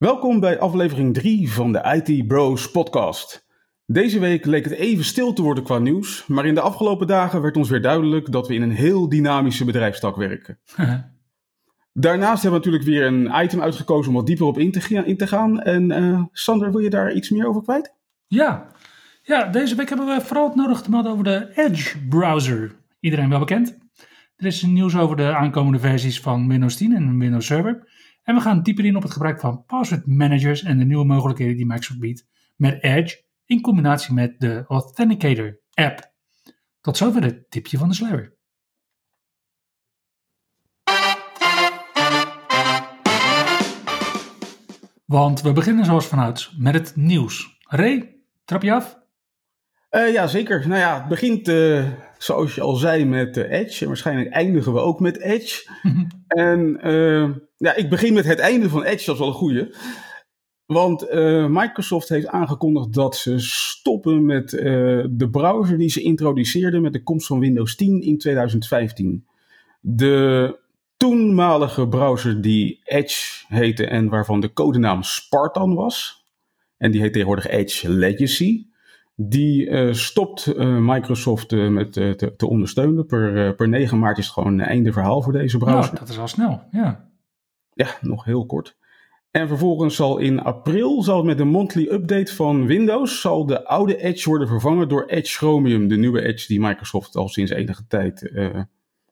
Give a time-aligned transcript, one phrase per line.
[0.00, 3.46] Welkom bij aflevering 3 van de IT Bros podcast.
[3.86, 7.42] Deze week leek het even stil te worden qua nieuws, maar in de afgelopen dagen
[7.42, 10.58] werd ons weer duidelijk dat we in een heel dynamische bedrijfstak werken.
[11.92, 15.16] Daarnaast hebben we natuurlijk weer een item uitgekozen om wat dieper op in te, in
[15.16, 15.60] te gaan.
[15.60, 17.94] En uh, Sander, wil je daar iets meer over kwijt?
[18.26, 18.66] Ja.
[19.22, 22.76] ja, deze week hebben we vooral het nodig te melden over de Edge browser.
[23.00, 23.78] Iedereen wel bekend.
[24.36, 27.88] Er is nieuws over de aankomende versies van Windows 10 en Windows Server.
[28.30, 31.56] En we gaan dieper in op het gebruik van password managers en de nieuwe mogelijkheden
[31.56, 36.12] die Microsoft biedt met Edge in combinatie met de Authenticator app.
[36.80, 38.34] Tot zover het tipje van de sluier.
[45.06, 47.58] Want we beginnen zoals vanouds met het nieuws.
[47.60, 48.99] Ray, trap je af?
[49.90, 50.68] Uh, ja, zeker.
[50.68, 51.88] Nou ja, het begint uh,
[52.18, 53.80] zoals je al zei met uh, Edge.
[53.80, 55.70] En waarschijnlijk eindigen we ook met Edge.
[56.28, 56.78] en
[57.56, 59.74] ja, ik begin met het einde van Edge, dat is wel een goede.
[60.66, 61.12] Want
[61.48, 67.26] Microsoft heeft aangekondigd dat ze stoppen met de browser die ze introduceerden met de komst
[67.26, 69.26] van Windows 10 in 2015.
[69.80, 70.58] De
[70.96, 76.24] toenmalige browser die Edge heette en waarvan de codenaam Spartan was.
[76.76, 78.69] En die heet tegenwoordig Edge Legacy.
[79.22, 83.06] Die uh, stopt uh, Microsoft uh, met te, te, ondersteunen.
[83.06, 85.94] Per, per 9 maart is het gewoon een einde verhaal voor deze browser.
[85.94, 87.08] Nou, dat is al snel, ja.
[87.72, 88.76] Ja, nog heel kort.
[89.30, 93.96] En vervolgens zal in april, zal met de monthly update van Windows, zal de oude
[93.96, 98.32] Edge worden vervangen door Edge Chromium, de nieuwe Edge die Microsoft al sinds enige tijd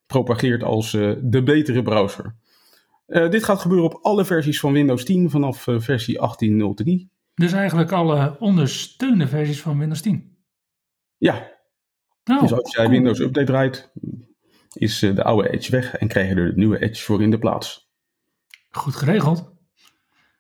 [0.06, 0.91] propageert als
[1.22, 2.34] de betere browser.
[3.06, 6.19] dit gaat gebeuren op alle versies van Windows 10 vanaf versie
[7.10, 7.18] 18.03.
[7.38, 10.37] Dus eigenlijk alle ondersteunde versies van Windows 10.
[11.16, 11.50] Ja.
[12.25, 13.93] Nou, dus als jij Windows Update draait,
[14.72, 17.31] is eh, de oude Edge weg en krijg je er de nieuwe Edge voor in
[17.31, 17.91] de plaats.
[18.71, 19.53] Goed geregeld.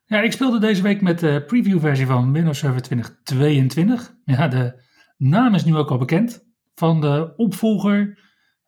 [0.06, 4.14] Ja, ik speelde deze week met de preview-versie van Windows Server 2022.
[4.24, 4.82] Ja, de
[5.16, 6.44] naam is nu ook al bekend
[6.74, 8.18] van de opvolger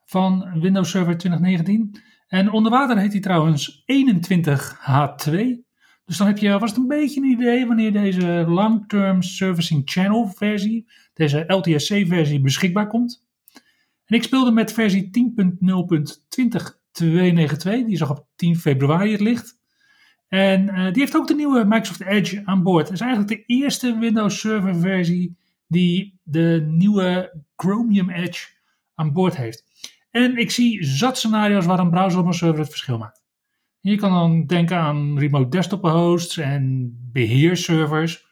[0.05, 2.01] van Windows Server 2019.
[2.27, 5.35] En onder water heet hij trouwens 21H2.
[6.11, 10.87] Dus dan heb je vast een beetje een idee wanneer deze Long-Term Servicing Channel versie,
[11.13, 13.25] deze LTSC versie beschikbaar komt.
[14.05, 15.09] En ik speelde met versie 10.0.20.292,
[17.85, 19.59] die zag op 10 februari het licht.
[20.27, 22.85] En uh, die heeft ook de nieuwe Microsoft Edge aan boord.
[22.85, 28.47] Het is eigenlijk de eerste Windows Server versie die de nieuwe Chromium Edge
[28.95, 29.63] aan boord heeft.
[30.09, 33.20] En ik zie zat scenario's waar een browser op een server het verschil maakt.
[33.81, 38.25] Je kan dan denken aan remote desktop hosts en beheerservers.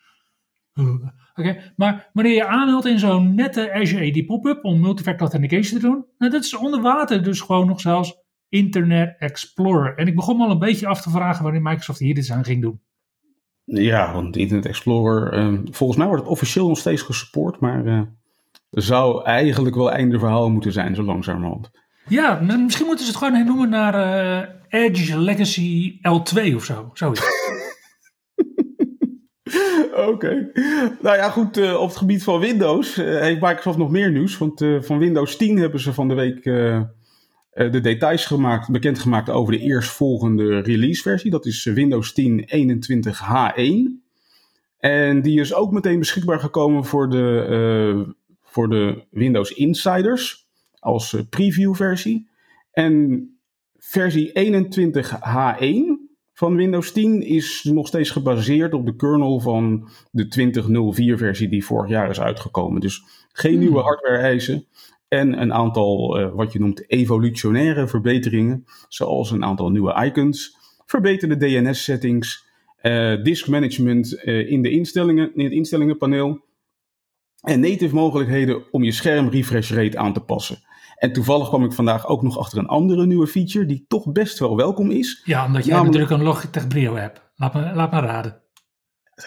[1.36, 5.88] Oké, maar wanneer je aanhoudt in zo'n nette Azure AD pop-up om multifactor authentication te
[5.88, 8.18] doen, nou, dat is onder water dus gewoon nog zelfs
[8.50, 9.98] Internet Explorer.
[9.98, 12.62] En ik begon al een beetje af te vragen wanneer Microsoft hier dit aan ging
[12.62, 12.82] doen.
[13.64, 18.02] Ja, want Internet Explorer, uh, volgens mij wordt het officieel nog steeds gesupport, maar uh,
[18.70, 21.72] zou eigenlijk wel einde verhaal moeten zijn, zo langzamerhand.
[22.10, 26.90] Ja, misschien moeten ze het gewoon noemen naar uh, Edge Legacy L2 of zo.
[26.94, 27.22] Zoiets.
[30.10, 30.52] Oké.
[31.02, 31.58] Nou ja, goed.
[31.58, 34.38] Uh, op het gebied van Windows uh, heeft Microsoft nog meer nieuws.
[34.38, 36.44] Want van Windows 10 hebben ze van de week
[37.54, 41.32] de details gemaakt, bekendgemaakt over de eerstvolgende releaseversie.
[41.32, 44.08] Dat is Windows 10 21H1.
[44.78, 50.49] En die is ook meteen beschikbaar gekomen voor de, voor de Windows Insiders
[50.80, 52.30] als previewversie.
[52.72, 53.28] En
[53.78, 61.18] versie 21H1 van Windows 10 is nog steeds gebaseerd op de kernel van de 2004
[61.18, 62.82] versie die vorig jaar is uitgekomen.
[62.82, 63.60] Dus geen hmm.
[63.60, 64.66] nieuwe hardware eisen
[65.08, 71.38] en een aantal uh, wat je noemt evolutionaire verbeteringen, zoals een aantal nieuwe icons, verbeterde
[71.38, 72.48] DNS settings,
[72.82, 76.48] uh, disk management uh, in, de instellingen, in het instellingenpaneel
[77.42, 80.58] en native mogelijkheden om je scherm refresh rate aan te passen.
[81.00, 84.40] En toevallig kwam ik vandaag ook nog achter een andere nieuwe feature die toch best
[84.40, 85.22] wel welkom is.
[85.26, 85.98] Ja, omdat jij namelijk...
[85.98, 87.22] natuurlijk een Logitech Brio hebt.
[87.36, 88.42] Laat me, laat me raden.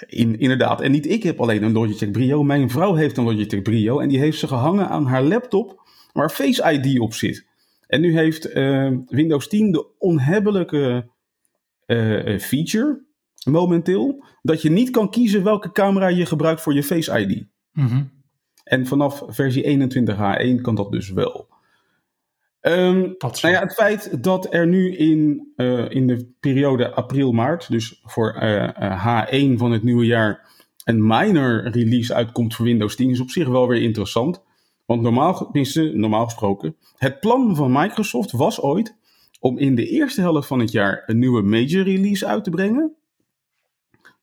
[0.07, 0.81] In, inderdaad.
[0.81, 2.43] En niet ik heb alleen een Logitech Brio.
[2.43, 3.99] Mijn vrouw heeft een Logitech Brio.
[3.99, 5.83] En die heeft ze gehangen aan haar laptop
[6.13, 7.47] waar Face ID op zit.
[7.87, 11.11] En nu heeft uh, Windows 10 de onhebbelijke
[11.87, 13.05] uh, feature
[13.51, 17.47] momenteel dat je niet kan kiezen welke camera je gebruikt voor je Face ID.
[17.73, 18.05] Mhm.
[18.65, 21.52] En vanaf versie 21H1 kan dat dus wel.
[22.63, 28.01] Ehm, nou ja, het feit dat er nu in, eh, in de periode april-maart, dus
[28.05, 30.51] voor eh, eh, H1 van het nieuwe jaar,
[30.85, 34.43] een minor release uitkomt voor Windows 10 is op zich wel weer interessant.
[34.85, 35.51] Want normaal,
[35.93, 38.97] normaal gesproken, het plan van Microsoft was ooit
[39.41, 42.93] om in de eerste helft van het jaar een nieuwe major release uit te brengen.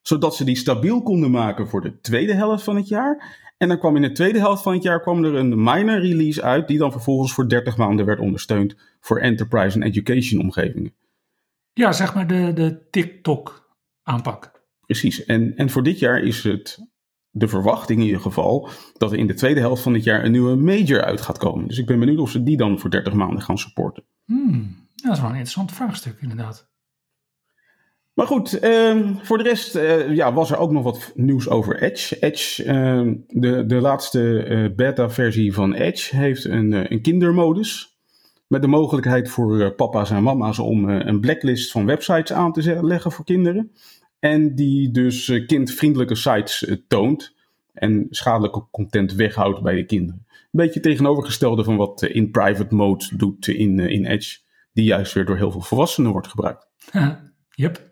[0.01, 3.38] Zodat ze die stabiel konden maken voor de tweede helft van het jaar.
[3.59, 6.41] En dan kwam in de tweede helft van het jaar kwam er een minor release
[6.41, 10.94] uit, die dan vervolgens voor 30 maanden werd ondersteund voor enterprise en education omgevingen.
[11.73, 14.51] Ja, zeg maar de, de TikTok aanpak.
[14.85, 15.25] Precies.
[15.25, 16.88] En, en voor dit jaar is het
[17.29, 20.31] de verwachting in ieder geval dat er in de tweede helft van het jaar een
[20.31, 21.67] nieuwe major uit gaat komen.
[21.67, 24.03] Dus ik ben benieuwd of ze die dan voor 30 maanden gaan supporten.
[24.25, 26.69] Hmm, dat is wel een interessant vraagstuk inderdaad.
[28.19, 31.81] Maar goed, ehm, voor de rest eh, ja, was er ook nog wat nieuws over
[31.81, 32.19] Edge.
[32.19, 37.98] Edge, ehm, de, de laatste eh, beta-versie van Edge, heeft een, eh, een kindermodus.
[38.48, 43.12] Met de mogelijkheid voor papa's en mama's om een blacklist van websites aan te leggen
[43.12, 43.71] voor kinderen.
[44.19, 47.36] En die dus kindvriendelijke sites toont.
[47.74, 50.25] En schadelijke content weghoudt bij de kinderen.
[50.30, 54.39] Een beetje tegenovergestelde van wat in private mode doet in, in Edge.
[54.74, 56.68] Die juist weer door heel veel volwassenen wordt gebruikt.
[57.56, 57.88] yep.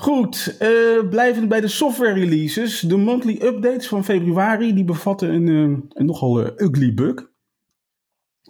[0.00, 2.80] Goed, eh blijvend bij de software releases.
[2.80, 7.30] De monthly updates van februari die bevatten een, eh, een nogal eh, ugly bug.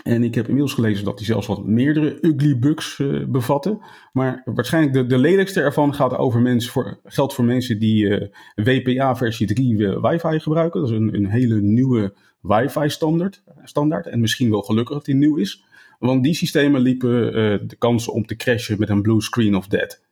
[0.03, 3.81] En ik heb inmiddels gelezen dat die zelfs wat meerdere ugly bugs eh, bevatten.
[4.13, 9.17] Maar waarschijnlijk de, de lelijkste ervan gaat over mensen voor, geldt voor mensen die WPA
[9.17, 10.81] versie 3 eh, wifi gebruiken.
[10.81, 14.07] Dat is een, een hele nieuwe wifi standaard, standaard.
[14.07, 15.65] En misschien wel gelukkig dat die nieuw is.
[15.99, 17.33] Want die systemen liepen
[17.69, 20.07] de kans om te crashen met een blue screen of death.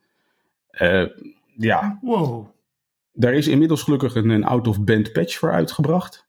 [0.77, 1.03] Eh,
[1.57, 2.47] ja, Wow.
[3.13, 6.25] daar is inmiddels gelukkig een, een out-of-band patch voor uitgebracht.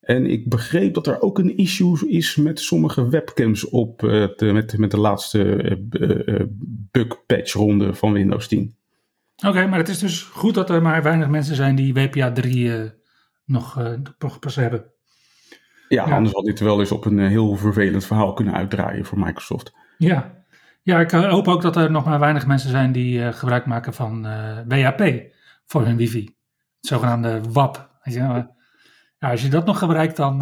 [0.00, 4.52] En ik begreep dat er ook een issue is met sommige webcams op eh, de,
[4.52, 6.44] met, met de laatste eh,
[6.90, 8.76] bug patch ronde van Windows 10.
[9.46, 12.76] Oké, maar het is dus goed dat er maar weinig mensen zijn die WPA 3
[12.76, 12.90] eh,
[13.44, 13.78] nog,
[14.40, 14.84] pas hebben.
[15.88, 16.14] Ja, Ja.
[16.16, 19.72] anders had dit wel eens op een heel vervelend verhaal kunnen uitdraaien voor Microsoft.
[19.98, 20.41] Ja.
[20.84, 23.66] Ja, ik eh, hoop ook dat er nog maar weinig mensen zijn die eh, gebruik
[23.66, 25.22] maken van eh, WAP
[25.66, 26.24] voor hun wifi.
[26.80, 27.90] Het zogenaamde WAP.
[28.02, 28.50] Ja,
[29.18, 30.36] als je dat nog gebruikt, dan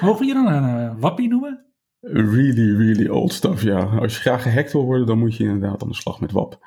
[0.00, 1.64] mogen we je dan een wappie noemen?
[2.00, 3.82] Really, really old stuff, ja.
[3.82, 6.58] Als je graag gehackt wil worden, dan moet je inderdaad aan de slag met WAP.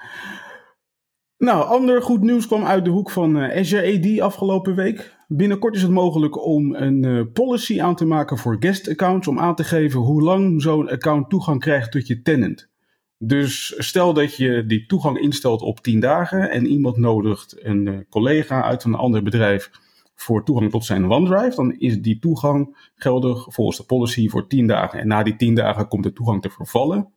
[1.37, 5.15] Nou, ander goed nieuws kwam uit de hoek van Azure AD afgelopen week.
[5.27, 9.55] Binnenkort is het mogelijk om een policy aan te maken voor guest accounts om aan
[9.55, 12.69] te geven hoe lang zo'n account toegang krijgt tot je tenant.
[13.17, 17.97] Dus stel dat je die toegang instelt op 10 dagen en iemand nodigt een eh,
[18.09, 19.69] collega uit een ander bedrijf
[20.15, 24.67] voor toegang tot zijn OneDrive, dan is die toegang geldig volgens de policy voor 10
[24.67, 24.99] dagen.
[24.99, 27.13] En na die 10 dagen komt de toegang te vervallen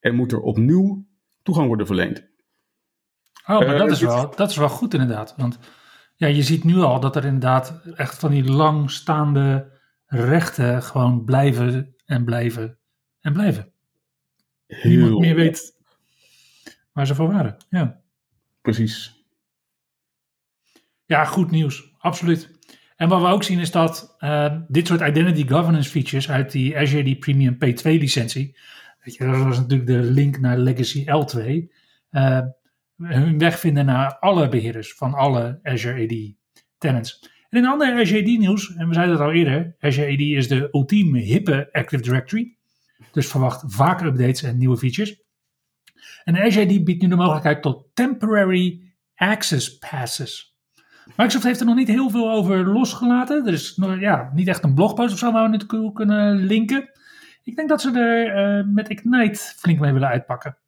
[0.00, 1.04] en moet er opnieuw
[1.42, 2.28] toegang worden verleend.
[3.46, 5.34] Oh, maar Eh, dat, is wel, dat is wel goed inderdaad.
[5.36, 5.58] Want
[6.16, 11.94] ja, je ziet nu al dat er inderdaad echt van die langstaande rechten gewoon blijven
[12.06, 12.78] en blijven
[13.20, 13.72] en blijven.
[14.82, 15.78] Niemand meer weet
[16.92, 17.56] waar ze voor waren.
[17.70, 18.00] Ja.
[18.60, 19.24] Precies.
[21.04, 21.94] ja, goed nieuws.
[21.98, 22.58] Absoluut.
[22.96, 26.78] En wat we ook zien is dat eh, dit soort identity governance features uit die
[26.78, 28.56] Azure AD Premium P2 licentie,
[29.04, 31.38] weet je, dat was natuurlijk de link naar Legacy L2,
[32.10, 32.40] eh,
[32.96, 36.34] hun weg vinden naar alle beheerders van alle Azure AD
[36.78, 37.28] tenants.
[37.48, 40.48] En in andere Azure AD nieuws, en we zeiden het al eerder, Azure AD is
[40.48, 42.56] de ultieme hippe Active Directory.
[43.12, 45.22] Dus verwacht vaak updates en nieuwe features.
[46.24, 50.58] En Azure biedt nu de mogelijkheid tot temporary access passes.
[51.06, 53.46] Microsoft heeft er nog niet heel veel over losgelaten.
[53.46, 56.90] Er is ja, niet echt een blogpost of zo waar we naartoe kunnen linken.
[57.42, 60.58] Ik denk dat ze er eh, met Ignite flink mee willen uitpakken.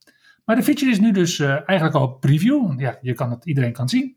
[0.45, 2.81] Maar de feature is nu dus eh, eigenlijk al preview.
[2.81, 4.17] Ja, je kan het, iedereen kan het zien.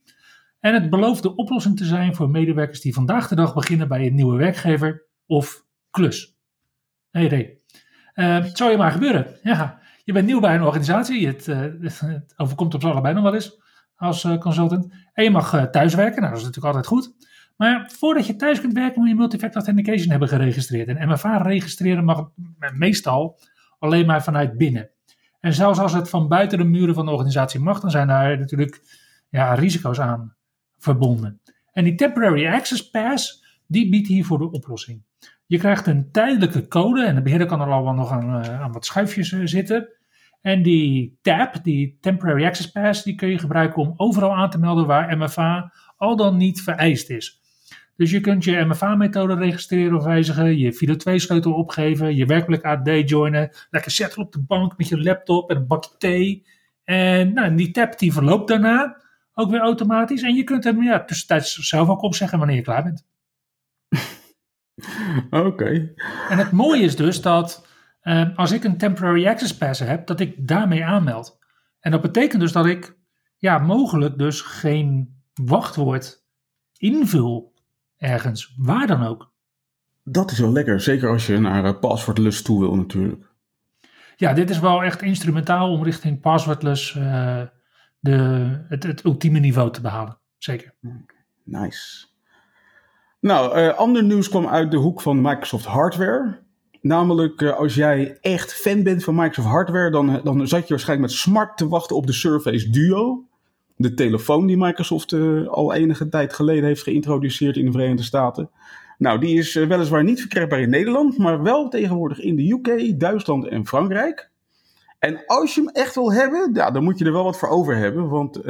[0.60, 4.06] En het belooft de oplossing te zijn voor medewerkers die vandaag de dag beginnen bij
[4.06, 6.38] een nieuwe werkgever of klus.
[7.12, 7.55] Hey Ray.
[8.16, 9.28] Eh, het zou je maar gebeuren.
[9.44, 11.28] Ja, je bent nieuw bij een organisatie.
[11.28, 13.62] Het, eh, het overkomt ons allebei nog wel eens
[13.96, 14.94] als eh, consultant.
[15.14, 16.22] En je mag thuiswerken.
[16.22, 17.14] Nou, dat is natuurlijk altijd goed.
[17.58, 20.88] Maar voordat je thuis kunt werken, moet je multifactor authentication hebben geregistreerd.
[20.88, 22.30] En MFA registreren mag
[22.74, 23.40] meestal
[23.80, 24.90] alleen maar vanuit binnen.
[25.40, 28.40] En zelfs als het van buiten de muren van de organisatie mag, dan zijn daar
[28.40, 28.82] natuurlijk
[29.30, 30.36] ja, risico's aan
[30.78, 31.42] verbonden.
[31.72, 35.04] En die Temporary Access Pass, die biedt hiervoor de oplossing.
[35.46, 38.62] Je krijgt een tijdelijke code en de beheerder kan er al wel nog aan, uh,
[38.62, 39.90] aan wat schuifjes uh, zitten.
[40.42, 44.60] En die tab, die Temporary Access Pass, die kun je gebruiken om overal aan te
[44.60, 47.42] melden waar MFA al dan niet vereist is.
[47.96, 53.50] Dus je kunt je MFA-methode registreren of wijzigen, je Fido2-sleutel opgeven, je werkelijk AD joinen,
[53.70, 56.46] lekker zetten op de bank met je laptop en een bakje thee.
[56.84, 58.98] En nou, die tab die verloopt daarna
[59.34, 60.22] ook weer automatisch.
[60.22, 63.06] En je kunt hem ja, tussentijds zelf ook opzeggen wanneer je klaar bent.
[65.29, 65.94] Oké.
[66.29, 67.67] En het mooie is dus dat
[68.03, 71.39] uh, als ik een temporary access pass heb, dat ik daarmee aanmeld.
[71.79, 72.98] En dat betekent dus dat ik
[73.38, 76.24] ja, mogelijk dus geen wachtwoord
[76.77, 77.53] invul
[77.98, 79.34] ergens, waar dan ook.
[80.03, 83.34] Dat is wel lekker, zeker als je naar uh, passwordless toe wil natuurlijk.
[84.15, 87.41] Ja, dit is wel echt instrumentaal om richting passwordless uh,
[88.00, 90.17] de, het, het ultieme niveau te behalen.
[90.38, 90.74] Zeker.
[91.44, 92.08] Nice.
[93.20, 96.44] Nou, uh, ander nieuws kwam uit de hoek van Microsoft Hardware.
[96.82, 101.10] Namelijk, uh, als jij echt fan bent van Microsoft Hardware, dan, dan zat je waarschijnlijk
[101.10, 103.26] met smart te wachten op de Surface Duo.
[103.76, 105.14] De telefoon die Microsoft
[105.48, 108.50] al enige tijd geleden heeft geïntroduceerd in de Verenigde Staten.
[108.98, 113.48] Nou, die is weliswaar niet verkrijgbaar in Nederland, maar wel tegenwoordig in de UK, Duitsland
[113.48, 114.30] en Frankrijk.
[115.00, 117.50] En als je hem echt wil hebben, ja, dan moet je er wel wat voor
[117.50, 118.10] over hebben.
[118.10, 118.42] Want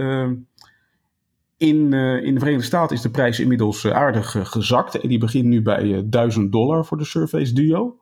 [1.58, 5.00] in, uh, in de Verenigde Staten is de prijs inmiddels uh, aardig uh, gezakt.
[5.00, 8.00] En die begint nu bij 1000 dollar voor de Surface Duo.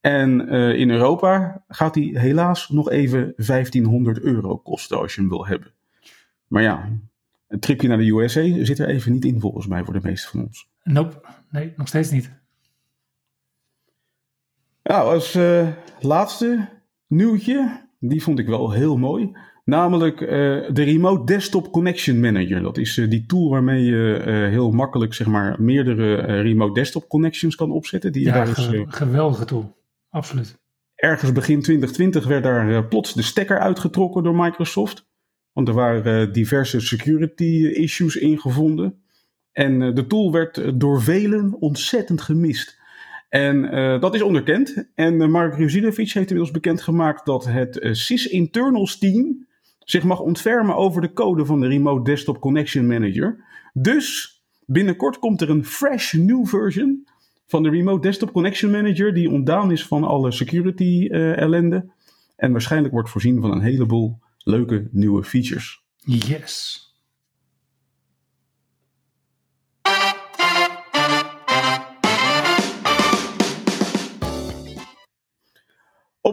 [0.00, 5.46] En in Europa gaat die helaas nog even 1500 euro kosten als je hem wil
[5.46, 5.72] hebben.
[6.46, 6.88] Maar ja,
[7.48, 10.28] een tripje naar de USA zit er even niet in volgens mij voor de meeste
[10.28, 10.70] van ons.
[10.82, 12.30] Nope, nee, nog steeds niet.
[14.82, 15.38] Nou, als
[16.00, 16.68] laatste
[17.06, 19.32] nieuwtje, die vond ik wel heel mooi.
[19.64, 20.28] Namelijk uh,
[20.72, 22.62] de Remote Desktop Connection Manager.
[22.62, 27.08] Dat is uh, die tool waarmee je uh, heel makkelijk zeg maar, meerdere Remote Desktop
[27.08, 28.12] Connections kan opzetten.
[28.12, 29.76] Die ja, daar ge geweldige tool.
[30.10, 30.58] Absoluut.
[30.94, 35.06] Ergens begin 2020 werd daar plots de stekker uitgetrokken door Microsoft.
[35.52, 39.02] Want er waren diverse security issues ingevonden.
[39.52, 42.78] En de tool werd door velen ontzettend gemist.
[43.28, 44.90] En dat is onderkend.
[44.94, 49.46] En Mark Ruzilovic heeft inmiddels bekendgemaakt dat het SysInternals Internals team
[49.84, 53.44] zich mag ontfermen over de code van de Remote Desktop Connection Manager.
[53.72, 57.06] Dus binnenkort komt er een fresh new version
[57.46, 61.92] van de Remote Desktop Connection Manager, die ontdaan is van alle security uh, ellende.
[62.36, 65.82] En waarschijnlijk wordt voorzien van een heleboel leuke nieuwe features.
[66.04, 66.83] Yes.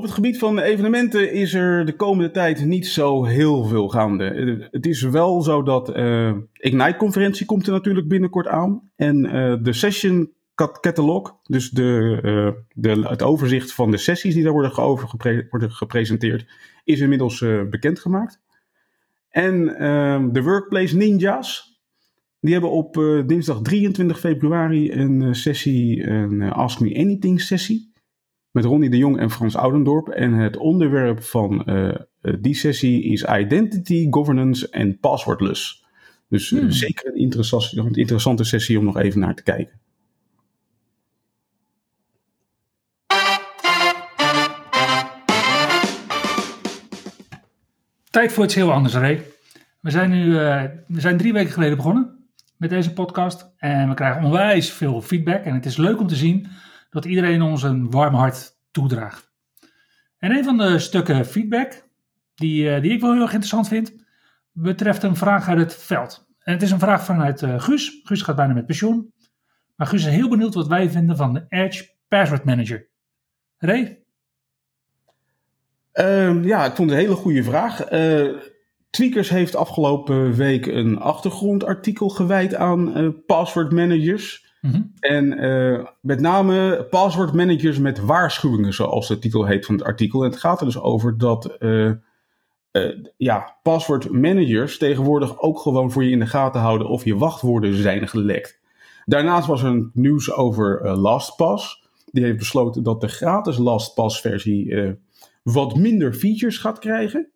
[0.02, 4.68] Op het gebied van evenementen is er de komende tijd niet zo heel veel gaande.
[4.72, 8.92] Het is wel zo dat uh, Ignite-conferentie komt er natuurlijk binnenkort aan.
[8.96, 14.52] En uh, de Session Catalog, dus de, de, het overzicht van de sessies die daar
[14.52, 15.08] worden,
[15.50, 16.46] worden gepresenteerd,
[16.84, 17.40] is inmiddels
[17.70, 18.42] bekendgemaakt.
[19.30, 19.66] En
[20.34, 21.80] de Workplace Ninjas,
[22.40, 22.94] die hebben op
[23.26, 27.91] dinsdag 23 februari een sessie, een Ask Me Anything sessie
[28.52, 30.08] met Ronnie de Jong en Frans Oudendorp.
[30.08, 31.96] En het onderwerp van uh,
[32.40, 35.86] die sessie is Identity, Governance en Passwordless.
[36.30, 36.72] Dus hmm.
[36.72, 39.80] zeker een interessante, interessante sessie om nog even naar te kijken.
[48.10, 49.26] Tijd voor iets heel anders, Ray.
[49.80, 52.28] We zijn nu uh, we zijn drie weken geleden begonnen
[52.58, 53.54] met deze podcast.
[53.58, 55.44] En we krijgen onwijs veel feedback.
[55.44, 56.48] En het is leuk om te zien
[56.92, 59.32] dat iedereen ons een warm hart toedraagt.
[60.18, 61.88] En een van de stukken feedback,
[62.36, 63.94] die, uh, die ik wel heel erg interessant vind,
[64.52, 66.28] betreft een vraag uit het veld.
[66.40, 68.00] En het is een vraag vanuit uh, Guus.
[68.04, 69.14] Guus gaat bijna met pensioen.
[69.76, 72.88] Maar Guus is heel benieuwd wat wij vinden van de Edge Password Manager.
[73.58, 74.04] Ray?
[75.94, 77.92] Uh, ja, ik vond het een hele goede vraag.
[77.92, 78.38] Uh,
[78.90, 84.51] Tweakers heeft afgelopen week een achtergrondartikel gewijd aan password managers.
[84.70, 84.92] -hmm.
[85.00, 90.24] En uh, met name password managers met waarschuwingen, zoals de titel heet van het artikel.
[90.24, 91.92] En het gaat er dus over dat uh,
[92.72, 97.18] uh, ja, password managers tegenwoordig ook gewoon voor je in de gaten houden of je
[97.18, 98.60] wachtwoorden zijn gelekt.
[99.06, 101.90] Daarnaast was er nieuws over LastPass.
[102.06, 104.96] Die heeft besloten dat de gratis LastPass versie
[105.44, 107.32] wat minder features gaat krijgen.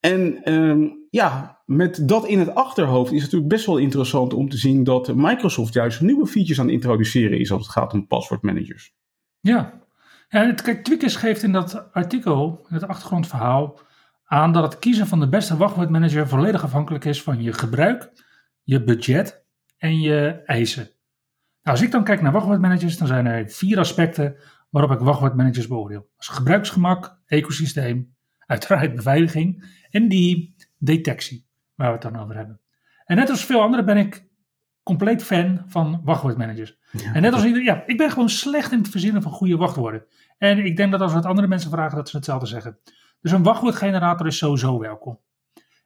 [0.00, 4.48] En um, ja, met dat in het achterhoofd is het natuurlijk best wel interessant om
[4.48, 8.06] te zien dat Microsoft juist nieuwe features aan het introduceren is als het gaat om
[8.06, 8.94] passwordmanagers.
[9.40, 9.80] Ja,
[10.28, 13.80] kijk, Twickers geeft in dat artikel, in het achtergrondverhaal,
[14.24, 18.12] aan dat het kiezen van de beste wachtwoordmanager volledig afhankelijk is van je gebruik,
[18.62, 19.44] je budget
[19.78, 20.90] en je eisen.
[21.62, 24.36] Nou, als ik dan kijk naar wachtwoordmanagers, dan zijn er vier aspecten
[24.70, 26.08] waarop ik wachtwoordmanagers beoordeel.
[26.16, 32.60] Gebruiksgemak, ecosysteem, uiteraard beveiliging en die detectie, waar we het dan over hebben.
[33.04, 34.30] En net als veel anderen ben ik
[34.82, 36.78] compleet fan van wachtwoordmanagers.
[37.14, 40.04] en net als iedereen, ja, ik ben gewoon slecht in het verzinnen van goede wachtwoorden.
[40.38, 42.78] En ik denk dat als we het andere mensen vragen, dat ze hetzelfde zeggen.
[43.20, 45.18] Dus een wachtwoordgenerator is sowieso welkom.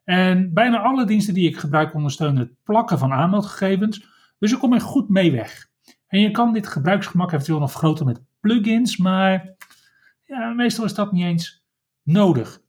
[0.05, 4.07] En bijna alle diensten die ik gebruik ondersteunen het plakken van aanmeldgegevens.
[4.39, 5.69] Dus ik kom er goed mee weg.
[6.07, 9.57] En je kan dit gebruiksgemak eventueel nog vergroten met plugins, maar
[10.25, 11.65] ja, meestal is dat niet eens
[12.03, 12.61] nodig.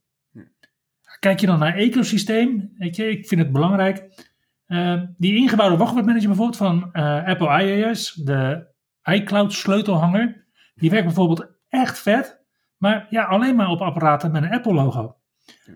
[1.18, 4.26] Kijk je dan naar ecosysteem, weet je, ik vind het belangrijk.
[4.66, 8.66] Uh, die ingebouwde wachtwoordmanager bijvoorbeeld van uh, Apple iOS, de
[9.02, 12.44] iCloud sleutelhanger, die werkt bijvoorbeeld echt vet,
[12.76, 15.16] maar ja, alleen maar op apparaten met een Apple logo.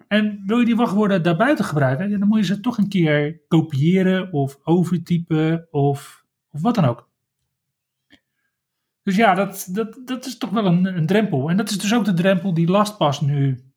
[0.09, 4.33] En wil je die wachtwoorden daarbuiten gebruiken, dan moet je ze toch een keer kopiëren
[4.33, 7.11] of overtypen of, of wat dan ook.
[9.03, 11.51] Dus ja, dat, dat, dat is toch wel een, een drempel.
[11.51, 13.72] En dat is dus ook de drempel die LastPass nu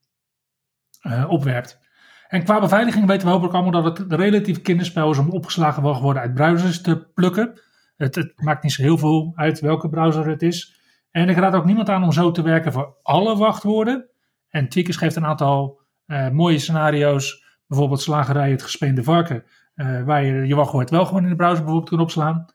[1.07, 1.79] uh, opwerpt.
[2.27, 6.21] En qua beveiliging weten we hopelijk allemaal dat het relatief kinderspel is om opgeslagen wachtwoorden
[6.21, 7.61] uit browsers te plukken.
[7.97, 10.79] Het, het, maakt niet zo heel veel uit welke browser het is.
[11.11, 14.09] En ik raad ook niemand aan om zo te werken voor alle wachtwoorden.
[14.49, 17.43] En Tweakers geeft een aantal uh, mooie scenario's.
[17.67, 19.43] Bijvoorbeeld slagerij het gespeende varken.
[19.75, 22.45] Uh, waar je je wachtwoord wel gewoon in de browser bijvoorbeeld kunt opslaan.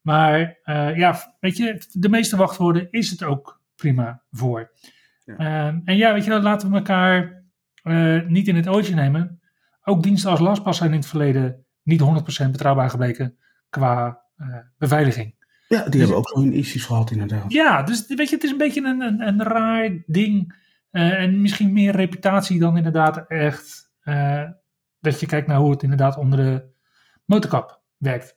[0.00, 4.70] Maar uh, ja, weet je, de meeste wachtwoorden is het ook prima voor.
[5.24, 5.36] Ja.
[5.36, 7.37] Ehm, en ja, weet je, dan laten we elkaar
[8.26, 9.40] niet in het ootje nemen.
[9.84, 12.00] Ook diensten als LastPass zijn in het verleden niet
[12.46, 13.36] 100% betrouwbaar gebleken
[13.70, 14.22] qua
[14.78, 15.36] beveiliging.
[15.68, 17.52] Ja, die dus, hebben ook hun issues gehad inderdaad.
[17.52, 20.54] Ja, dus weet je, het is een beetje een, een, een raar ding
[20.92, 23.90] uh, en misschien meer reputatie dan inderdaad echt
[25.00, 26.64] dat je kijkt naar hoe het inderdaad onder de
[27.24, 28.36] motorkap werkt.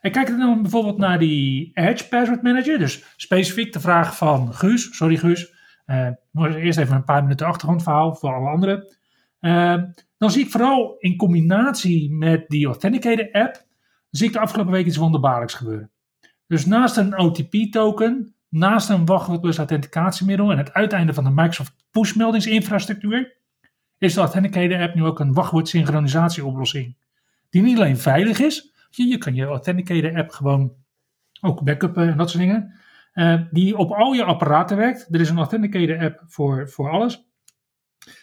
[0.00, 2.78] En kijk dan bijvoorbeeld naar die Edge Password Manager.
[2.78, 4.96] Dus specifiek de vraag van Guus.
[4.96, 5.54] Sorry Guus.
[5.90, 8.96] Uh, eerst even een paar minuten achtergrondverhaal voor alle anderen.
[10.18, 13.66] dan zie ik vooral in combinatie met die Authenticator app.
[14.10, 15.90] Zie ik de afgelopen week iets wonderbaarlijks gebeuren.
[16.46, 23.36] Dus naast een OTP-token Naast een wachtwoordless authenticatiemiddel en het uiteinde van de Microsoft pushmeldingsinfrastructuur
[23.98, 26.96] is de Authenticator app nu ook een wachtwoordsynchronisatieoplossing.
[27.50, 30.72] Die niet alleen veilig is, je kan je Authenticator app gewoon
[31.40, 32.74] ook backuppen en dat soort dingen.
[33.18, 35.08] Uh, die op al je apparaten werkt.
[35.10, 37.26] Er is een Authenticator app voor, voor alles.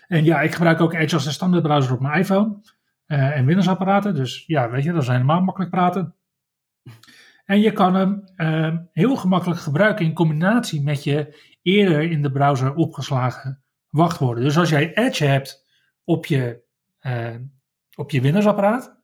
[0.08, 2.60] En ja, ik gebruik ook Edge als een standaard browser op mijn iPhone
[3.08, 4.16] uh, en Windows apparaten.
[4.16, 6.16] Dus ja, weet je, dat is helemaal makkelijk praten.
[7.46, 12.32] En je kan hem uh, heel gemakkelijk gebruiken in combinatie met je eerder in de
[12.32, 14.44] browser opgeslagen wachtwoorden.
[14.44, 15.66] Dus als jij Edge hebt
[16.04, 16.64] op je,
[17.02, 17.36] uh,
[17.96, 19.02] op je Windows-apparaat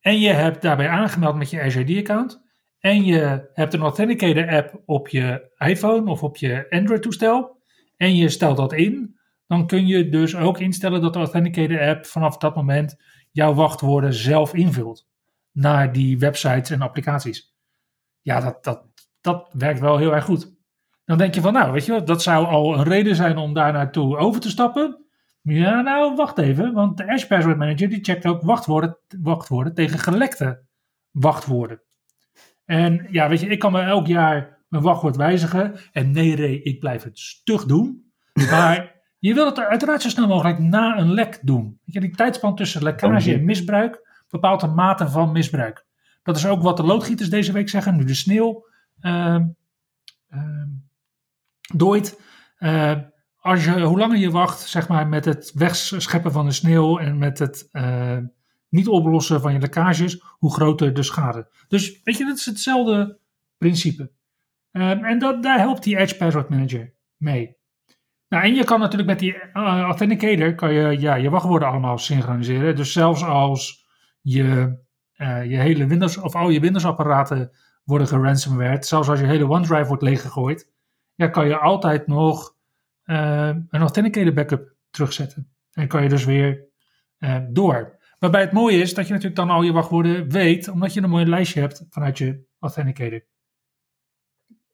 [0.00, 2.47] en je hebt daarbij aangemeld met je Azure account
[2.80, 7.62] en je hebt een Authenticator-app op je iPhone of op je Android-toestel
[7.96, 12.36] en je stelt dat in, dan kun je dus ook instellen dat de Authenticator-app vanaf
[12.36, 12.96] dat moment
[13.30, 15.06] jouw wachtwoorden zelf invult
[15.52, 17.54] naar die websites en applicaties.
[18.20, 18.84] Ja, dat, dat,
[19.20, 20.56] dat werkt wel heel erg goed.
[21.04, 23.54] Dan denk je van, nou, weet je wat, dat zou al een reden zijn om
[23.54, 25.06] daar naartoe over te stappen.
[25.42, 29.98] Ja, nou, wacht even, want de Ash Password Manager die checkt ook wachtwoorden, wachtwoorden tegen
[29.98, 30.66] gelekte
[31.10, 31.82] wachtwoorden.
[32.68, 35.74] En ja, weet je, ik kan me elk jaar mijn wachtwoord wijzigen.
[35.92, 38.12] En nee, Ray, ik blijf het stug doen.
[38.32, 41.80] Maar je wilt het uiteraard zo snel mogelijk na een lek doen.
[41.84, 45.86] Weet je, die tijdspan tussen lekkage en misbruik bepaalt de mate van misbruik.
[46.22, 48.66] Dat is ook wat de loodgieters deze week zeggen, nu de sneeuw
[49.00, 49.38] uh,
[50.30, 50.62] uh,
[51.74, 52.20] dooit.
[52.58, 52.92] Uh,
[53.36, 57.18] als je, hoe langer je wacht, zeg maar, met het wegscheppen van de sneeuw en
[57.18, 58.18] met het uh,
[58.68, 61.48] niet oplossen van je lekkages, hoe groter de schade.
[61.68, 63.18] Dus weet je, dat is hetzelfde
[63.58, 64.10] principe.
[64.72, 67.56] Um, en dat, daar helpt die Edge Password Manager mee.
[68.28, 69.42] Nou, en je kan natuurlijk met die uh,
[69.80, 72.76] Authenticator kan je, ja, je wachtwoorden allemaal synchroniseren.
[72.76, 73.86] Dus zelfs als
[74.20, 74.78] je,
[75.16, 77.50] uh, je hele Windows of al je Windows-apparaten
[77.84, 80.72] worden geransomware, zelfs als je hele OneDrive wordt leeggegooid,
[81.14, 82.56] ja, kan je altijd nog
[83.04, 85.48] uh, een Authenticator backup terugzetten.
[85.72, 86.66] En kan je dus weer
[87.50, 87.97] door.
[88.18, 91.10] Waarbij het mooie is dat je natuurlijk dan al je wachtwoorden weet, omdat je een
[91.10, 93.26] mooi lijstje hebt vanuit je Authenticator.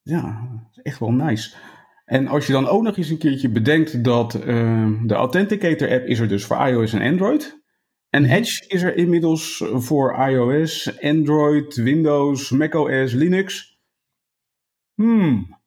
[0.03, 0.49] Ja,
[0.83, 1.57] echt wel nice.
[2.05, 6.07] En als je dan ook nog eens een keertje bedenkt dat uh, de Authenticator app
[6.07, 7.63] is er dus voor iOS en Android.
[8.09, 8.33] En mhm.
[8.33, 13.79] Edge is er inmiddels voor iOS, Android, Windows, macOS, Linux.
[14.95, 15.63] Hmm.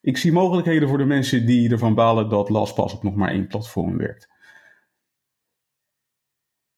[0.00, 3.46] Ik zie mogelijkheden voor de mensen die ervan balen dat LastPass op nog maar één
[3.46, 4.28] platform werkt.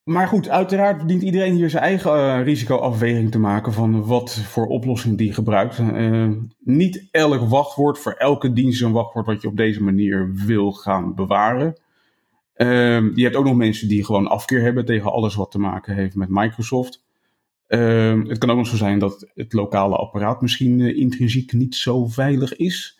[0.06, 4.66] Maar goed, uiteraard dient iedereen hier zijn eigen uh, risicoafweging te maken van wat voor
[4.66, 5.78] oplossing die gebruikt.
[5.78, 10.72] Uh, niet elk wachtwoord voor elke dienst een wachtwoord wat je op deze manier wil
[10.72, 11.80] gaan bewaren.
[12.54, 15.94] Ehm, je hebt ook nog mensen die gewoon afkeer hebben tegen alles wat te maken
[15.94, 17.04] heeft met Microsoft.
[17.66, 22.56] Het kan ook nog zo zijn dat het lokale apparaat misschien intrinsiek niet zo veilig
[22.56, 22.98] is.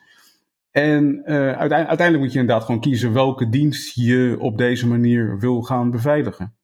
[0.71, 5.91] En uiteindelijk moet je inderdaad gewoon kiezen welke dienst je op deze manier wil gaan
[5.91, 6.56] beveiligen.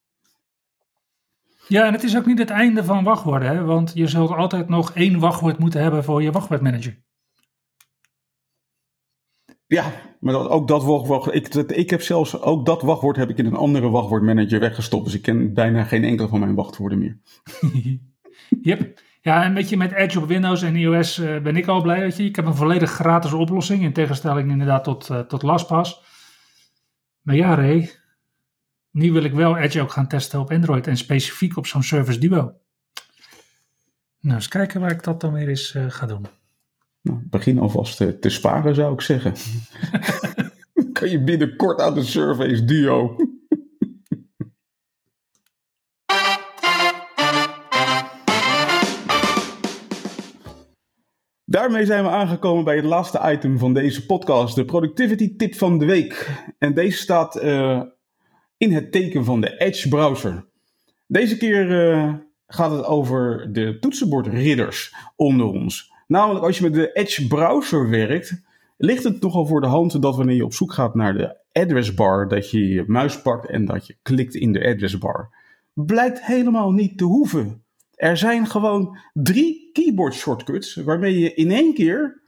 [1.69, 3.65] Ja, en het is ook niet het einde van wachtwoorden, hè?
[3.65, 7.03] want je zult altijd nog één wachtwoord moeten hebben voor je wachtwoordmanager.
[9.67, 13.39] Ja, maar dat, ook dat wachtwoord, ik, ik heb zelfs ook dat wachtwoord heb ik
[13.39, 15.05] in een andere wachtwoordmanager weggestopt.
[15.05, 17.19] Dus ik ken bijna geen enkel van mijn wachtwoorden meer.
[18.63, 19.01] yep.
[19.21, 22.01] Ja, en weet je, met Edge op Windows en iOS uh, ben ik al blij.
[22.01, 22.25] Weet je.
[22.25, 26.01] Ik heb een volledig gratis oplossing, in tegenstelling inderdaad tot, uh, tot LastPass.
[27.23, 27.91] Maar ja, Ray,
[28.93, 32.19] nu wil ik wel Edge ook gaan testen op Android en specifiek op zo'n Service
[32.19, 32.55] Duo.
[34.21, 36.27] Nou, eens kijken waar ik dat dan weer eens uh, ga doen.
[37.01, 39.35] Nou, begin alvast te, te sparen, zou ik zeggen.
[40.93, 43.17] kan je binnenkort aan de Surface Duo.
[51.45, 55.79] Daarmee zijn we aangekomen bij het laatste item van deze podcast, de productivity tip van
[55.79, 56.45] de week.
[56.59, 57.83] En deze staat uh,
[58.63, 60.45] in het teken van de Edge browser.
[61.07, 62.15] Deze keer uh,
[62.47, 65.93] gaat het over de toetsenbordridders onder ons.
[66.07, 68.43] Namelijk als je met de Edge browser werkt,
[68.77, 72.29] ligt het nogal voor de hand dat wanneer je op zoek gaat naar de addressbar,
[72.29, 75.31] dat je je muis pakt en dat je klikt in de addressbar.
[75.73, 77.65] Blijkt helemaal niet te hoeven.
[77.95, 82.23] Er zijn gewoon drie keyboard shortcuts waarmee je in één keer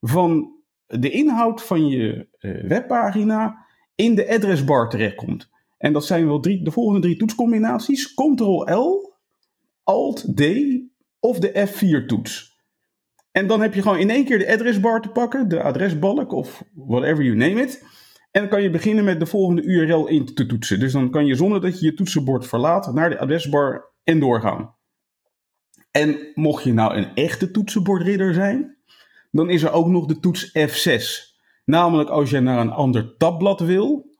[0.00, 0.52] van
[0.86, 5.54] de inhoud van je uh, webpagina in de addressbar terechtkomt.
[5.78, 9.14] En dat zijn wel drie, de volgende drie toetscombinaties: Ctrl-L,
[9.82, 10.42] Alt-D
[11.20, 12.54] of de F4-toets.
[13.30, 16.64] En dan heb je gewoon in één keer de addressbar te pakken, de adresbalk of
[16.74, 17.84] whatever you name it.
[18.30, 20.80] En dan kan je beginnen met de volgende URL in te toetsen.
[20.80, 24.74] Dus dan kan je zonder dat je je toetsenbord verlaat naar de adresbar en doorgaan.
[25.90, 28.76] En mocht je nou een echte toetsenbordridder zijn,
[29.30, 31.04] dan is er ook nog de toets F6.
[31.64, 34.15] Namelijk als je naar een ander tabblad wil,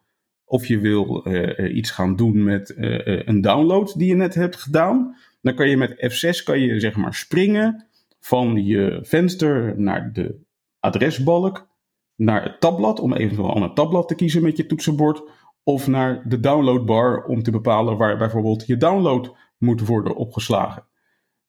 [0.47, 4.57] of je wil uh, iets gaan doen met uh, een download die je net hebt
[4.57, 7.87] gedaan, dan kan je met F6 kan je zeg maar springen
[8.21, 10.41] van je venster naar de
[10.81, 11.69] adresbalk,
[12.17, 15.23] naar het tabblad om eventueel een ander tabblad te kiezen met je toetsenbord,
[15.63, 20.87] of naar de downloadbar om te bepalen waar bijvoorbeeld je download moet worden opgeslagen.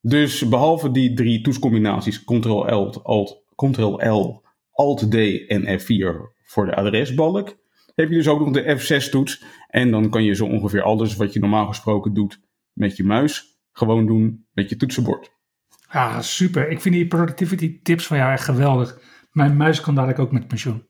[0.01, 5.15] Dus behalve die drie toetscombinaties Ctrl-L, Alt, Ctrl-L, Alt-D
[5.47, 7.57] en F4 voor de adresbalk,
[8.01, 9.43] heb je dus ook nog de F6-toets.
[9.67, 12.39] En dan kan je zo ongeveer alles wat je normaal gesproken doet
[12.73, 15.31] met je muis, gewoon doen met je toetsenbord.
[15.87, 16.69] Ah, super.
[16.69, 18.99] Ik vind die productivity tips van jou echt geweldig.
[19.31, 20.87] Mijn muis kan dadelijk ook met pensioen.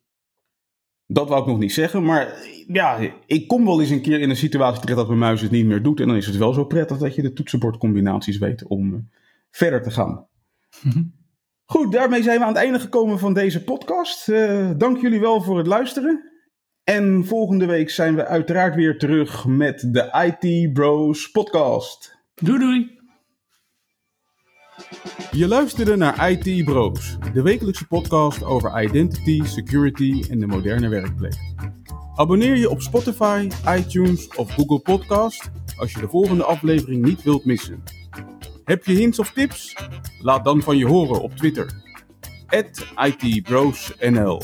[1.05, 2.33] Dat wou ik nog niet zeggen, maar
[2.67, 5.51] ja, ik kom wel eens een keer in een situatie terecht dat mijn muis het
[5.51, 5.99] niet meer doet.
[5.99, 8.99] En dan is het wel zo prettig dat je de toetsenbordcombinaties weet om uh,
[9.51, 10.27] verder te gaan.
[10.83, 11.13] Mm-hmm.
[11.65, 14.29] Goed, daarmee zijn we aan het einde gekomen van deze podcast.
[14.29, 16.26] Uh, dank jullie wel voor het luisteren.
[16.87, 22.17] En volgende week zijn we uiteraard weer terug met de IT Bros podcast.
[22.35, 22.99] Doei doei!
[25.31, 31.35] Je luisterde naar IT Bros, de wekelijkse podcast over identity, security en de moderne werkplek.
[32.15, 37.45] Abonneer je op Spotify, iTunes of Google Podcast als je de volgende aflevering niet wilt
[37.45, 37.83] missen.
[38.63, 39.75] Heb je hints of tips?
[40.21, 41.83] Laat dan van je horen op Twitter.
[43.21, 44.41] @itbrosnl.